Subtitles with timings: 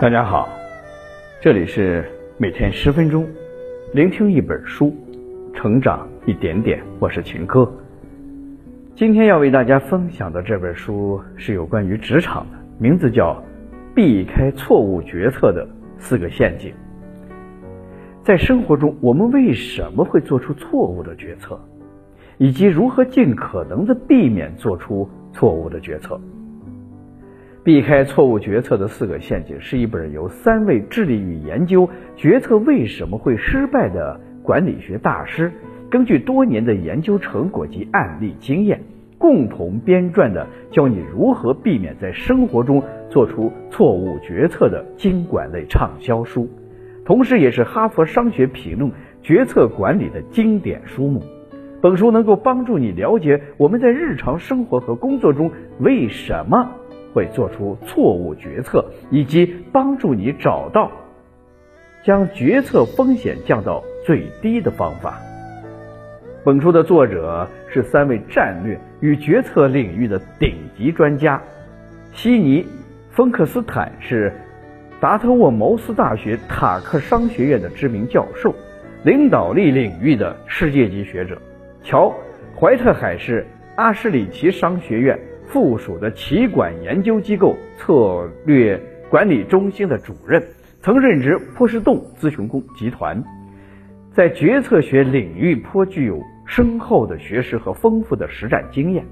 [0.00, 0.48] 大家好，
[1.42, 3.28] 这里是每天十分钟，
[3.92, 4.96] 聆听一本书，
[5.52, 6.82] 成长一点点。
[6.98, 7.70] 我是秦科。
[8.94, 13.34] 今天要为大家分享的这本书是有关于职场的，名字叫
[13.94, 15.68] 《避开错误决策的
[15.98, 16.70] 四个陷阱》。
[18.24, 21.60] 在生活中，我们为什么会做出错误的决策，
[22.38, 26.18] 以及如何尽可能的避免做出错误的决策？
[27.62, 35.52] 避开错误决策的四个陷阱是一本由三位致力于研究决策为什么会失败的管理学大师，
[35.90, 38.80] 根据多年的研究成果及案例经验，
[39.18, 46.48] 共同编撰的教你如何避免在生活中做出错误决策的经管类畅销书，
[47.04, 48.90] 同时也是哈佛商学评论
[49.22, 51.22] 决策管理的经典书目。
[51.82, 56.70] 本书能够帮助你了解我们在日常生活和工作中为什么。
[57.12, 60.90] 会做出错误决策，以及帮助你找到
[62.04, 65.20] 将决策风险降到最低的方法。
[66.42, 71.42] 本书的作者是三位战略与决策领域的顶级专家：
[72.14, 72.62] 悉尼·
[73.10, 74.32] 芬克斯坦是
[75.00, 78.54] 达特沃茅斯大学塔克商学院的知名教授，
[79.04, 81.34] 领导力领域的世界级学者；
[81.82, 82.08] 乔·
[82.58, 85.18] 怀特海是阿什里奇商学院。
[85.52, 90.40] 附属的企管研究机构策略管理中心的主任，
[90.80, 93.20] 曾任职波士顿咨询公集团，
[94.12, 99.04] 在决策学领域颇具有深厚的学识和丰富的实战经验。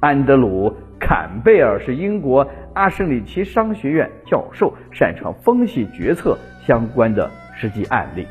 [0.00, 0.68] 安德鲁·
[1.00, 8.26] 坎贝尔是英国阿什里奇商学院教授，擅长分析决策相关的实际案例。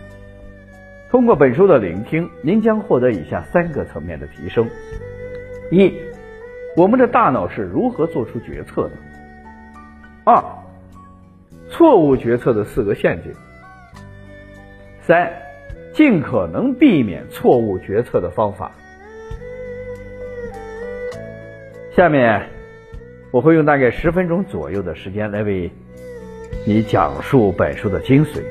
[1.09, 4.69] 通过本书的聆听，您将获得以下三个层面的提升：
[5.72, 5.92] 一。
[6.76, 8.92] 我们的大脑是如何做出决策的？
[10.24, 10.42] 二、
[11.70, 13.34] 错误决策的四个陷阱。
[15.02, 15.30] 三、
[15.94, 18.72] 尽可能避免错误决策的方法。
[21.94, 22.48] 下面
[23.31, 25.70] 我会用大概十分钟左右的时间来为
[26.66, 28.42] 你讲述本书的精髓。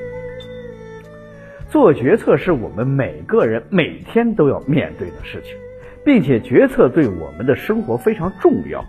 [1.70, 5.56] 做决策是我们每个人每天都要面对的事情。
[6.04, 8.84] 并且决策对我们的生活非常重要。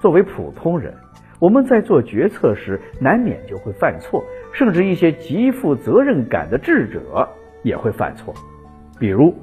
[0.00, 0.92] 作为普通人，
[1.38, 7.28] 我们在做决策时难免就会犯错，甚至一些极负责任感的智者
[7.62, 8.34] 也会犯错。
[8.98, 9.34] 比如，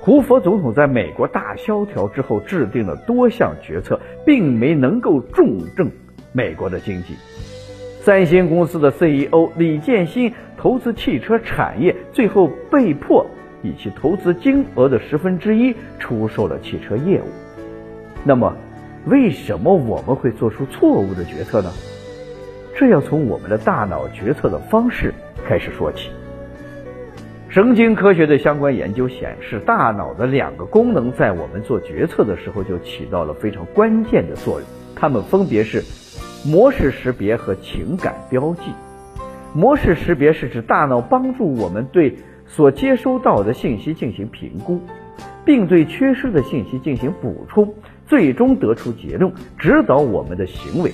[0.00, 5.90] 胡佛总统在美国大萧条之后制定了多项决策，并没能够重振
[6.32, 7.14] 美国的经济。
[8.00, 13.26] 三星公司的 CEO 李建新投资汽车产业，最后被迫。
[13.62, 17.26] 以其投资金额的十分之一出售了汽车业务。
[18.24, 18.56] 那么，
[19.06, 21.70] 为什么我们会做出错误的决策呢？
[22.78, 25.14] 这要从我们的大脑决策的方式
[25.48, 26.10] 开始说起。
[27.48, 34.68] 神经科学的相关研究显示，大脑的两个功能在我们做决策的时候就起到了非常关键的作用。
[34.94, 35.82] 它们分别是
[36.44, 38.72] 模式识别和情感标记。
[39.54, 44.80] 模式识别是指大脑帮助我们对所接收到的信息进行评估，
[45.44, 47.74] 并对缺失的信息进行补充，
[48.06, 50.92] 最终得出结论，指导我们的行为。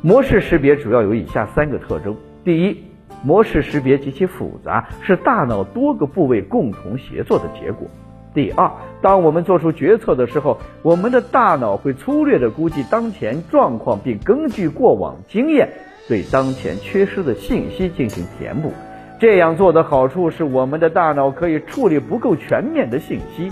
[0.00, 2.84] 模式识别主要有以下三个特征：第一，
[3.24, 7.88] 模式识别极其复杂，是大脑多个部位共同协作的结果；
[8.34, 8.70] 第二，
[9.00, 15.68] 当我们做出决策的时候，我们的大脑会粗略地估计当前状况，并根据过往经验
[16.06, 18.72] 对当前缺失的信息进行填补。
[19.18, 23.50] 这样做的好处是，我们的大脑可以处理不够全面的信息。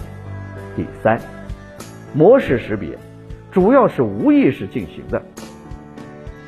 [0.76, 1.20] 第三，
[2.14, 2.96] 模式识别
[3.50, 5.20] 主要是无意识进行的。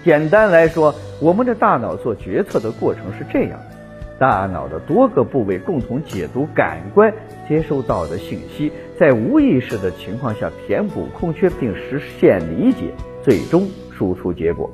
[0.04, 3.76] 简单来说，我们的大脑做决策的过程是这样的：
[4.20, 7.12] 大脑的多个部位共同解读感官
[7.48, 12.92] 接收到的信息，在无意识的情况下填补空缺并实现理解，
[13.22, 14.70] 最终输出结果。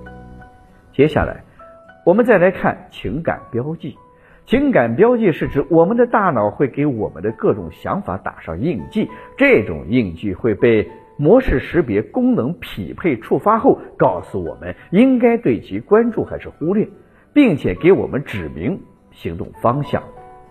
[0.92, 1.42] 接下来，
[2.04, 3.97] 我们再来看情感标记。
[4.47, 9.09] 情感标记是指我们的大脑会给我们的各种想法打上印记，
[9.39, 16.89] 这种印记会被模式识别功能匹配触发后，告诉我们应该对其关注还是忽略，
[17.33, 18.81] 并且给我们指明
[19.13, 20.03] 行动方向。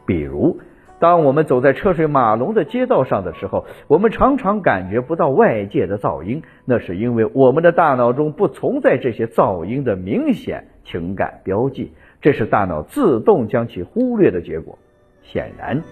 [0.08, 0.58] 比如，
[0.98, 11.92] 当我们走在车水马龙的街道上的时候，我们常常感觉不到外界的噪音，那是因为我们的大脑中不存在这些噪音的明显情感标记。
[12.24, 14.80] 这是大脑自动将其忽略的结果。
[15.24, 15.84] 显然，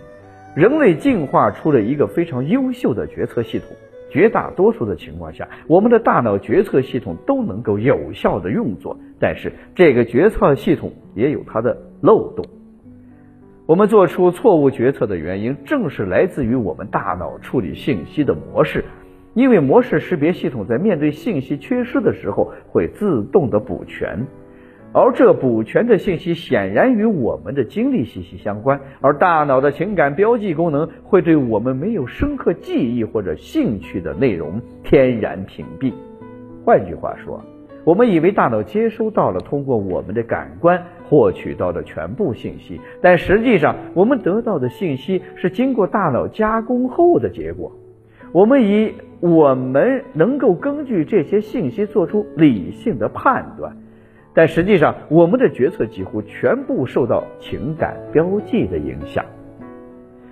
[0.56, 3.68] 人类进化出了一个非常优秀的决策系统，
[4.10, 12.46] 绝大多数的情况下，我们的大脑决策系统都能够有效的运作，但是这个决策系统也有它的漏洞。
[13.66, 18.86] 我们做出错误决策的原因，正是来自于我们大脑处理信息的模式，
[19.34, 24.26] 因为模式识别系统在面对信息缺失的时候，会自动的补全。
[24.94, 35.94] 而这补全的信息显然与我们的经历息息相关，而大脑的情感标记功能会对我们没有深刻记忆或者兴趣的内容天然屏蔽。
[36.66, 37.42] 换句话说，
[37.86, 47.72] 我们以为大脑接收到了通过我们的感官获取到的全部信息，但实际上我们得到的信息是经过大脑加工后的结果。
[48.34, 53.78] 我们以我们能够根据这些信息做出理性的判断。
[54.34, 59.26] 但实际上，我们的决策几乎全部受到情感标记的影响。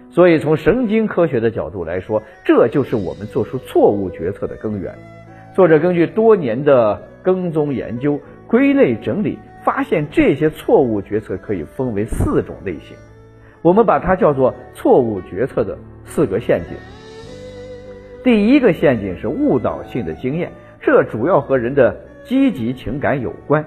[0.09, 4.93] 所以，从神经科学的角度来说，这就是我们做出错误决策的根源。
[5.53, 12.95] 作者根据多年的跟踪研究、归类整理，发现这些错误决策可以分为四种类型。
[13.61, 16.77] 我们把它叫做错误决策的四个陷阱。
[18.23, 20.51] 第一个陷阱是误导性的经验，
[20.81, 23.65] 这主要和人的积极情感有关。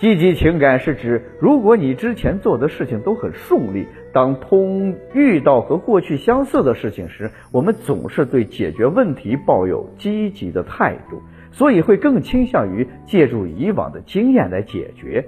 [0.00, 11.20] 积极情感是指，如果你之前做的事情都很顺利，当通遇到和过去相似的事情时，我们总是对解决问题抱有积极的态度，
[11.52, 15.22] 所以会更倾向于借助以往的经验来解决。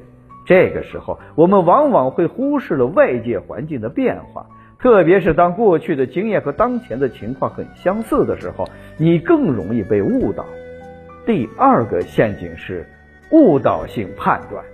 [0.47, 4.47] 这个时候，我们往往会忽视了外界环境的变化，
[4.79, 8.65] 特别是当过去的经验和当前的情况很相似的时候，
[8.97, 10.47] 你更容易被误导。
[11.27, 12.87] 第二个陷阱是。
[13.33, 14.65] 误导性判断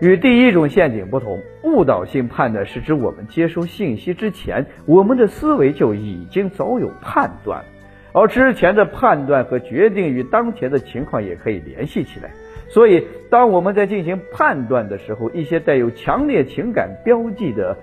[0.00, 7.64] 与第一种陷阱不同，误导性判断是指我们接收信息之前，我们的思维就已经早有判断，
[8.12, 12.30] 而之前的判断和决定与当前的情况也可以联系起来。
[12.68, 17.76] 所以，当我们在进行判断的时候，一些带有强烈情感标记的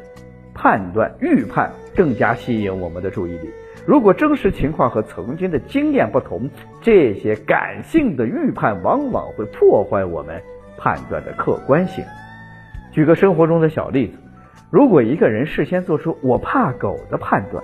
[0.53, 3.49] 判断预判更加吸引我们的注意力。
[3.87, 6.49] 如果真实情况和曾经的经验不同，
[6.81, 10.43] 这些感性的预判往往会破坏我们
[10.77, 12.03] 判断的客观性。
[12.91, 14.17] 举个生活中的小例子，
[14.69, 17.63] 如果一个人事先做出“我怕狗”的判断，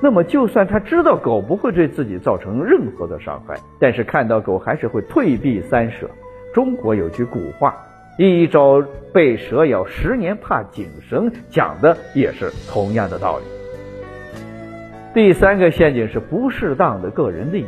[0.00, 6.08] 那么就算他知道狗不会对自己造成任何的伤害，但是看到狗还是会退避三舍。
[6.54, 7.74] 中国有句古话
[8.18, 8.80] ：“一朝
[9.12, 13.55] 被蛇咬，十年怕井绳”，讲的也是同样的道理。
[15.16, 17.66] 第三个陷阱是不适当的个人利益，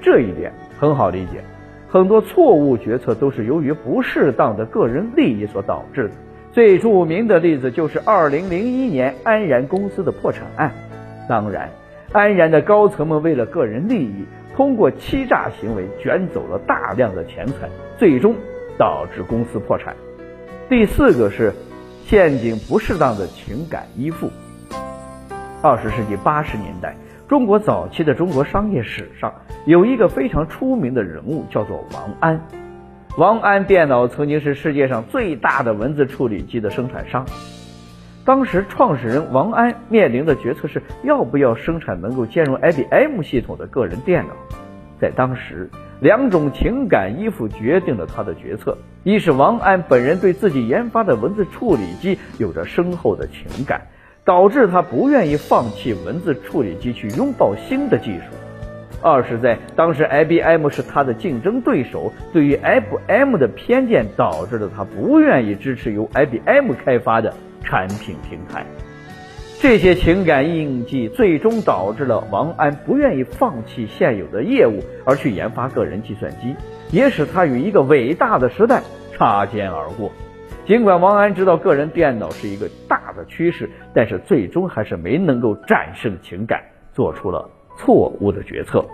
[0.00, 1.44] 这一点很好理解。
[1.86, 6.14] 很多错误决策都是由于不适当的个人利益所导致的。
[6.50, 10.72] 最著名的例子就是2001年安然公司的破产案。
[11.28, 11.68] 当然，
[12.10, 14.24] 安然的高层们为了个人利益，
[14.56, 17.68] 通过欺诈行为卷走了大量的钱财，
[17.98, 18.34] 最终
[18.78, 19.94] 导致公司破产。
[20.70, 21.52] 第四个是
[22.06, 24.30] 陷阱不适当的情感依附。
[25.62, 26.96] 二十世纪八十年代，
[27.28, 29.32] 中国早期的中国商业史上
[29.64, 32.40] 有一个非常出名的人物，叫做王安。
[33.16, 37.24] 王安电脑曾经是世界上最大的文字处理机的生产商。
[38.24, 44.34] 当时创始人王安面临的决策是要不要生产能够兼容 IBM 系统的个人电脑。
[45.00, 45.70] 在当时，
[46.00, 53.82] 两种情感依附决定了他的决策：一是王安本人对自己研发的文字处理机有着深厚的情感。
[54.24, 58.24] 导致他不愿意放弃文字处理机去拥抱新的技术。
[59.00, 68.64] 二是，在当时 IBM 是他的竞争对手，对于 IBM 的偏见导致了他不愿意支持由 IBM 开发的产品平台。
[69.60, 76.54] 这些情感印记最终导致了王安不愿意放弃现有的业务，而去研发个人计算机，
[76.92, 78.82] 也使他与一个伟大的时代
[79.16, 80.12] 擦肩而过。
[80.64, 88.84] 尽管王安知道个人电脑是一个大的趋势，但是最终还是没能够战胜情感，做出了错误的决策。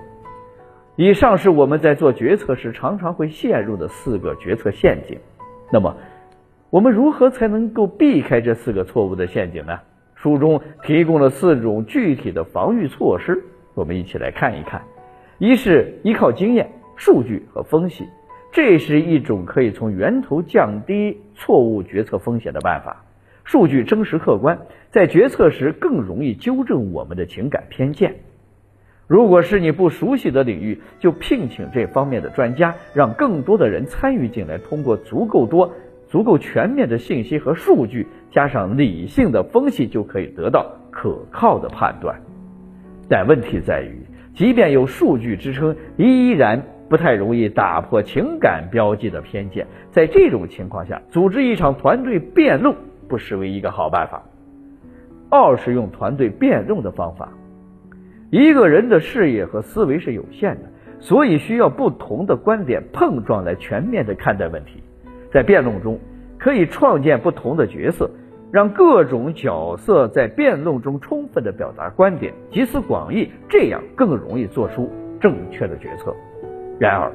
[0.97, 5.19] 以上是我们在做决策时常常会陷入的四个决策陷阱。
[5.71, 5.95] 那么，
[6.71, 9.79] 我们如何才能够避开这四个错误的陷阱呢？
[10.15, 13.45] 书中提供了四种具体的防御措施，
[13.75, 14.83] 我们一起来看一看。
[15.39, 18.09] 一是依靠经验、数据和分析。
[18.61, 23.05] 这是一种可以从源头降低错误决策风险的办法。
[23.45, 24.59] 数据真实客观，
[24.91, 28.17] 在决策时更容易纠正我们的情感偏见。
[29.07, 35.73] 如果是你不熟悉的领域，就聘请这方面的专家，让更多的人参与进来，通过足够多、
[36.09, 42.21] 足够全面的信息和数据，加上理性的分析，就可以得到可靠的判断。
[43.09, 44.03] 但问题在于。
[44.35, 49.67] 即便有数据支撑，依然不太容易打破情感标记的偏见。
[49.91, 52.75] 在这种情况下，组织一场团队辩论
[53.09, 54.23] 不失为一个好办法。
[55.31, 57.29] 二是用团队辩论的方法。
[58.31, 60.63] 一个人的视野和思维是有限的，
[61.01, 64.83] 所以需要不同的观点碰撞来全面的看待问题。
[65.31, 65.99] 在辩论中，
[66.39, 68.11] 可以创建不同的角色。
[68.51, 74.91] 让各种角色在辩论中充分的表达观点，集思广益，这样更容易做出
[75.21, 76.17] 正确的决策。
[76.79, 77.13] 然而，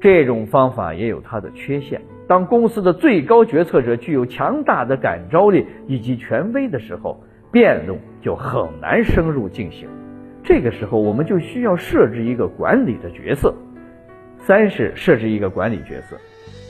[0.00, 2.00] 这种方法也有它的缺陷。
[2.26, 7.22] 当公司的最高决策者具有强大的感召力以及权威的时候，
[7.52, 9.88] 辩论就很难深入进行。
[10.42, 13.54] 这个时候，我们就需要设置一个管理的角色。
[14.38, 16.16] 三是设置一个管理角色。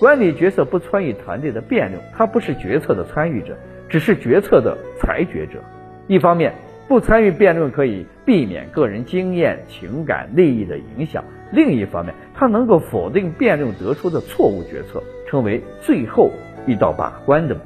[0.01, 3.57] 管理角色不参与团队的辩论，他不是决策的参与者，
[3.89, 5.61] 只是决策的裁决者。
[6.09, 6.53] 一方面，
[6.91, 16.33] 不参与辩论可以避免个人经验、情感、利益的影响；另一方面，他能够否定辩论得出的错误决策，成为最后
[16.67, 17.57] 一道把关的。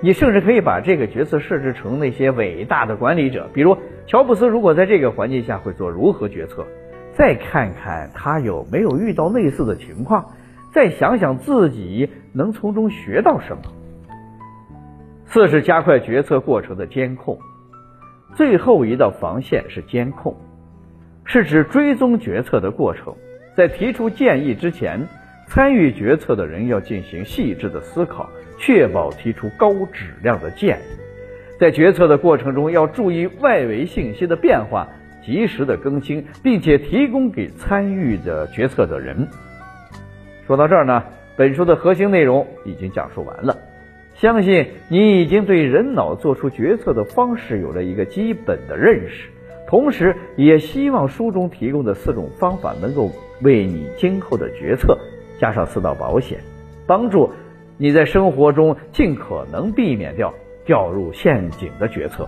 [0.00, 6.64] 你甚至可以把这个角色设置成那些伟大的管理者，比如乔布斯，如果在这个环境下会做如何决策？
[7.14, 10.26] 再看看他有没有遇到类似的情况。
[10.72, 13.62] 再想想自己能从中学到什么。
[15.24, 17.36] 四是加快决策过程的监控。
[18.36, 20.36] 最后一道防线是监控，
[21.24, 23.14] 是指追踪决策的过程。
[23.56, 25.00] 在提出建议之前，
[25.48, 28.28] 参与决策的人要进行细致的思考，
[28.58, 31.00] 确保提出高质量的建议。
[31.58, 34.86] 在决策的过程中，要注意外围信息的变化，
[35.24, 39.26] 及时的更新，并且提供给参与的决策的人。
[40.46, 41.02] 说到这儿呢，
[41.38, 43.56] 本书的核心内容已经讲述完了，
[44.18, 49.28] 相信你已经对人脑做出决策的方式有了一个基本的认识，
[49.68, 53.10] 同时也希望书中提供的四种方法能够
[53.42, 54.98] 为你今后的决策
[55.38, 56.38] 加上四道保险，
[56.86, 57.30] 帮助
[57.76, 60.32] 你在生活中尽可能避免掉
[60.64, 62.26] 掉入陷阱的决策。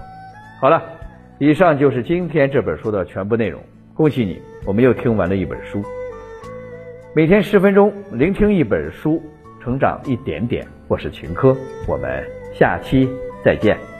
[0.60, 0.82] 好了，
[1.38, 3.62] 以上就是今天这本书的全部内容，
[3.94, 5.82] 恭喜你，我们又听完了一本书。
[7.14, 9.22] 每天十分钟，聆听一本书，
[9.62, 10.66] 成长一点点。
[10.88, 11.54] 我是秦科，
[11.86, 13.06] 我们下期
[13.44, 13.97] 再见。